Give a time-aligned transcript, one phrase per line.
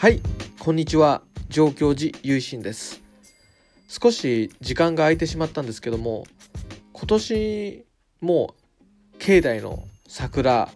[0.00, 0.20] はい
[0.60, 1.22] こんにちは。
[1.48, 3.02] 上京寺ゆいしんです。
[3.88, 6.24] 少し時間が空いてしまったんですけども
[6.92, 7.84] 今年
[8.20, 8.54] も
[9.18, 10.68] 境内の桜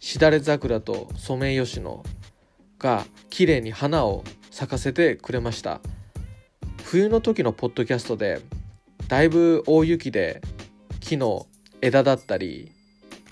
[0.00, 2.04] しだれ桜とソメイヨシノ
[2.78, 5.80] が綺麗に花を咲かせてくれました。
[6.84, 8.42] 冬の時のポッドキャストで
[9.08, 10.42] だいぶ大雪で
[11.00, 11.46] 木の
[11.80, 12.70] 枝だったり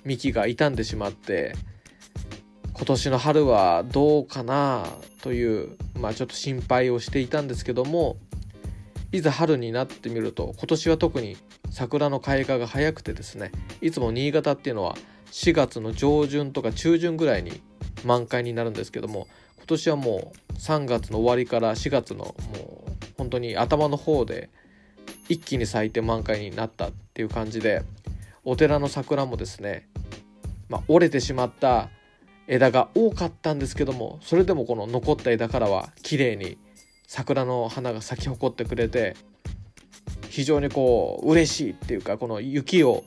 [0.03, 1.55] 幹が傷んでしまって
[2.76, 4.84] 今年の春はどうかな
[5.22, 8.18] というまあちょっと心配をしていたんですけども
[9.12, 11.39] いざ春になってみると今年は特に
[11.70, 13.50] 桜の開花が早くてですね
[13.81, 14.94] いつも新潟っていうのは
[15.32, 17.62] 4月の上旬とか中旬ぐらいに
[18.04, 24.50] 満開になるんですけども今年はもう3月の終わりから4月のもう本当に頭の方で
[25.31, 27.82] 一気に咲いて満開になったっていう感じで
[28.45, 29.89] お寺の桜もですね、
[30.68, 31.89] まあ、折れてしまった
[32.48, 36.59] 枝が多かったんですけどもそれでもこの残った枝からは綺麗に
[37.07, 39.17] 桜の花が咲き誇ってくれて
[40.29, 43.05] 非常にこう嬉しいっていうかこの雪を、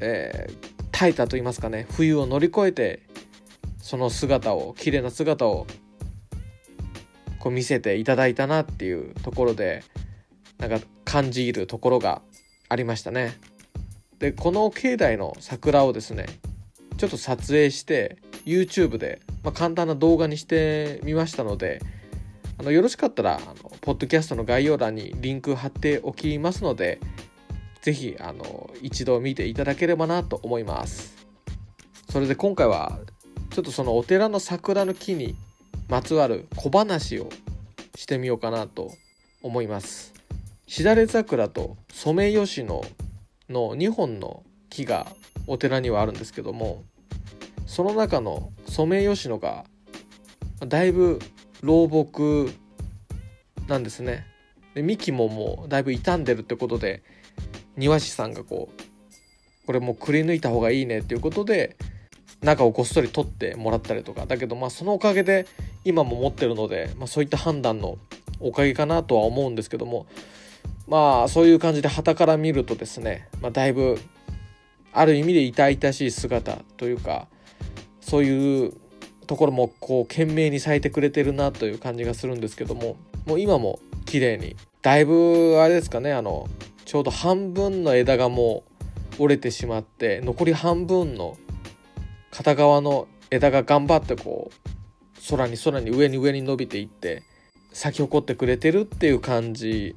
[0.00, 3.02] えー、耐えたと言いますかね冬を乗り越えて
[3.78, 5.66] その姿を綺麗な姿を
[7.38, 9.82] こう見せていただいたなっていうところで
[10.58, 12.20] なんか感じるところが
[12.68, 13.38] ありましたね。
[14.18, 16.26] でこの境内の桜をですね
[17.00, 21.80] ちょっと撮影して YouTube で、まあ、簡単な動画にしてみましたので
[22.58, 27.00] あのよろしかったらあのポッドキャストの概要欄にリンク貼っておきますので
[27.80, 31.16] 是非あの一度見ていただければなと思います。
[32.10, 32.98] それで今回は
[33.48, 35.36] ちょっとそのお寺の桜の木に
[35.88, 37.30] まつわる小話を
[37.94, 38.92] してみようかなと
[39.40, 40.12] 思います。
[40.66, 42.82] しだれ桜とソメイヨシノ
[43.48, 45.06] の2本の木が
[45.50, 46.84] お寺にはあるんですけども
[47.66, 49.64] その中のソメイヨシノが
[50.60, 51.18] だいぶ
[51.62, 52.52] 老木
[53.66, 54.26] なんですね。
[54.74, 57.02] で幹ももうだいぶ傷んでるってことで
[57.76, 61.76] 庭師さんがこうこれもうくり抜いた方がいいねっていうことで
[62.42, 64.26] 中をこっそり取ってもらったりとか。
[64.26, 65.46] だけどまあそのおかげで
[65.84, 67.98] 今も持ってるので、まあ、そういった判断の
[68.38, 70.06] おかげかなとは思うんですけども
[70.86, 73.98] まあそういう感じで旗から見るとですね、まあ、だいぶ
[74.92, 77.28] ある意味で痛々しい姿というか
[78.00, 78.72] そういう
[79.26, 82.96] ところもこう懸命に咲いてくれてるなという感じがするんですけども
[83.26, 86.48] もう今も綺麗にだいぶあれですかねあの
[86.84, 88.64] ちょうど半分の枝がも
[89.18, 91.36] う折れてしまって残り半分の
[92.32, 97.22] 片側の枝が頑張ってこう空に空に上に上に伸びていって
[97.72, 99.94] 咲き誇ってくれてるっていう感じ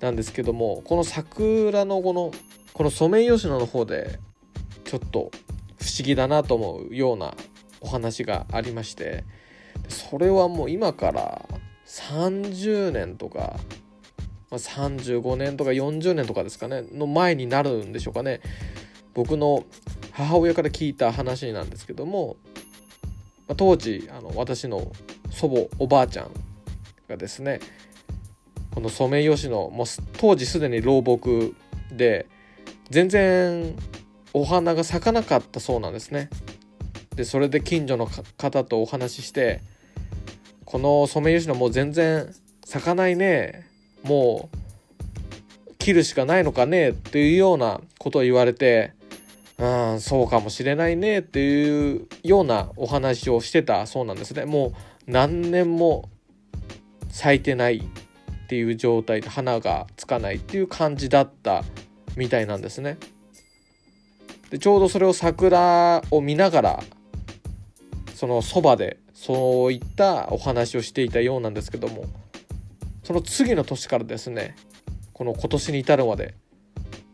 [0.00, 2.32] なんですけどもこの桜のこの
[2.80, 4.18] このソメイヨシノの方で
[4.84, 5.30] ちょっと
[5.78, 7.34] 不思議だなと思うような
[7.82, 9.24] お話がありまして
[9.90, 11.46] それはもう今から
[11.84, 13.60] 30年とか、
[14.50, 18.40] 35年とか40年とかですかねの前になるんでしょうかね。
[19.12, 19.66] 僕の
[20.12, 22.38] 母親から聞いた話なんですけども、
[23.58, 24.90] 当時あの私の
[25.28, 26.30] 祖母おばあちゃん
[27.10, 27.60] がですね
[28.74, 29.86] このソメイヨシノもう
[30.16, 31.54] 当時すでに老木
[31.92, 32.26] で
[32.90, 33.74] 全然
[34.32, 36.28] お花が咲かなかったそうなんですね。
[37.16, 39.60] でそれで近所の方とお話しして
[40.64, 42.32] このソメイヨシノもう全然
[42.64, 43.66] 咲かないね。
[44.02, 48.92] もう切るしかないのかねっていうようなことを言われて
[49.58, 54.44] うんそうかもしれないねっていうようなお話をしてたそうなんですね。
[54.44, 54.72] もう
[55.06, 56.08] 何年も
[57.10, 61.64] 咲いてないっていう状態で花がつかないっていう感じだった
[62.16, 62.98] みたいなんですね。
[64.50, 66.82] でちょうどそれを桜を見ながら
[68.14, 72.04] そのそばでそういったお話をしていたようなんですけども
[73.04, 74.56] その次の年からですね
[75.12, 76.34] この今年に至るまで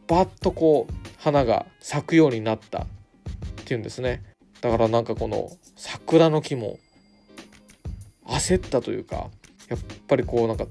[0.07, 2.87] バッとこう花が咲くようになったっ
[3.65, 4.23] ていうんですね。
[4.61, 6.79] だからなんかこの桜の木も
[8.27, 9.29] 焦ったというか
[9.69, 10.67] やっぱりこうなんか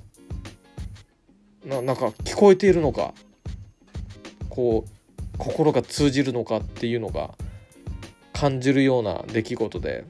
[1.65, 3.13] ななんか聞こえているのか
[4.55, 7.31] こう心が通じるのかっていうのが
[8.33, 10.05] 感じるような出来事で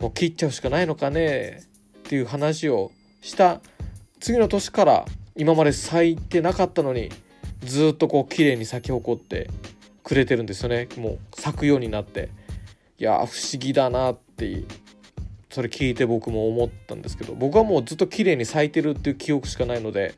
[0.00, 1.62] もう切っちゃうしかないのかね
[1.98, 3.60] っていう話をした
[4.20, 5.04] 次の年から
[5.36, 7.10] 今まで咲いてなかったのに
[7.60, 9.50] ずっとこう綺麗に咲き誇って
[10.02, 12.30] くれてるんですよねもう咲くようになって。
[12.98, 14.62] いや不思議だなって
[15.50, 20.14] それ聞いて僕も思ったんですけど僕はもうずっと綺麗に咲いてるっていう記憶しかないので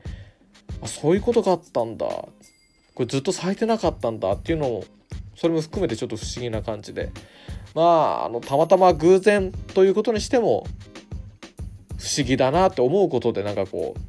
[0.82, 2.06] あそういうことがあったんだ。
[2.94, 4.84] これずっと咲いてなかったんだっていうのを
[5.36, 7.10] それも含めてちょっと不思議な感じで。
[7.74, 10.66] まああのたまたま偶然ということにしても
[11.98, 14.00] 不思議だなって思うことでなんかこう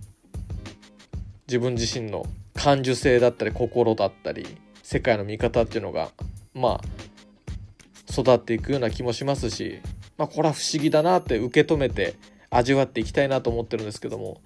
[1.47, 4.45] 自分自身の感受性だったり心だったり
[4.83, 6.11] 世界の見方っていうのが
[6.53, 9.79] まあ育っていくような気もしますし、
[10.17, 12.15] まあ、これは不思議だなって受け止めて
[12.49, 14.41] 味わっていきたいなと思ってるんですけども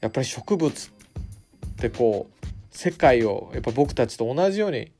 [0.00, 0.90] やっぱり植物っ
[1.76, 2.39] てこう
[2.70, 4.92] 世界をやっぱ僕たちと同じように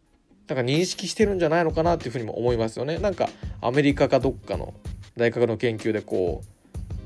[0.49, 2.99] なんか認識してるんじゃないのかなっていうふうにも思いますよね。
[2.99, 3.29] なんか
[3.61, 4.75] アメリカかどっかの
[5.17, 6.43] 大学の研究でこ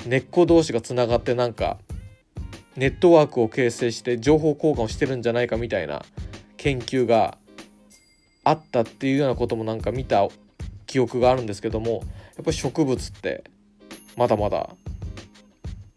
[0.06, 1.78] う根っこ同士がつながってなんか
[2.76, 6.04] ネットワークを形成して情報交換をしてるんじゃないかみたいな
[6.56, 7.38] 研究が
[8.42, 10.26] あったっていうようなこともなんか見た
[10.86, 12.02] 記憶があるんですけども
[12.36, 13.44] やっぱり植物って
[14.16, 14.70] まだまだ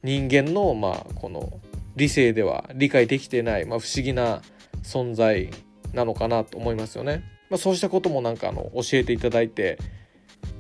[0.04, 1.60] 人間のまあこの
[1.96, 4.42] 理性では理解できてない、まあ、不思議な
[4.84, 5.50] 存在
[5.94, 7.24] なのかなと思いますよね。
[7.50, 9.78] まあ、そうしたこともなんかあの教えていただいて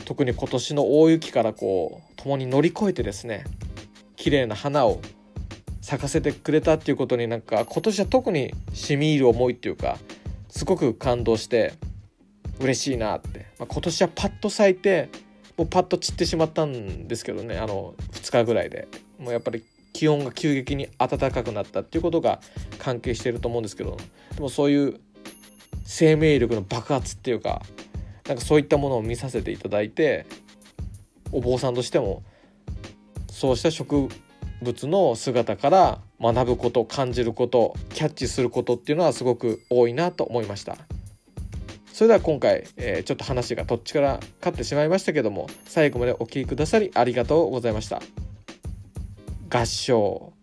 [0.05, 3.43] 特に今年の大雪からこう共に乗り越えてですね
[4.15, 5.01] 綺麗な花を
[5.81, 9.97] 咲かせてくれたっていうことになんか今年は特にしみ入る思いっていうか
[10.49, 11.73] すごく感動して
[12.59, 15.09] 嬉しいなって、まあ、今年はパッと咲いて
[15.57, 18.87] もうパッと散ってしまったんですけどねあの2日ぐらいで
[19.19, 19.63] もうやっぱり
[19.97, 22.39] 気温が急激に暖かくなったっていうことが
[22.77, 23.97] 関係してると思うんですけど
[24.35, 24.99] でもそういう
[25.85, 27.63] 生命力の爆発っていうか
[28.27, 30.27] なんかそういったものを見させていただいて
[31.31, 32.21] お坊さんとしても
[33.31, 34.07] そうした植
[34.61, 40.77] 物の姿から学ぶこと感じることキャッチすることっていうのはすごく多いなと思いました。
[41.91, 48.26] それでは今回、えー、ちょっと話がどっちから勝ってしまいましたけども最後までお聴きくださりありがとうございました。
[49.49, 50.33] 合唱。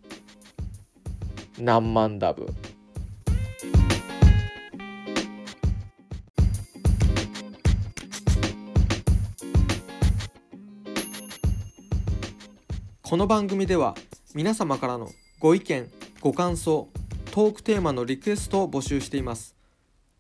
[1.59, 2.47] 何万ダブ。
[13.03, 13.95] この番組では
[14.35, 15.91] 皆様からのご意見
[16.23, 16.89] ご感想
[17.31, 19.55] トークテーマのリクエストを募集しています。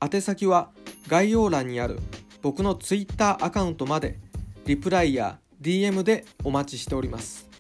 [0.03, 0.71] 宛先は
[1.09, 1.99] 概要欄にある
[2.43, 4.19] 僕の Twitter アカウントまで
[4.67, 7.54] リプライや DM でお待ちしております。